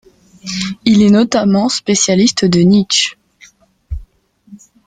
[0.83, 3.15] Il est notamment spécialiste de Nietzsche.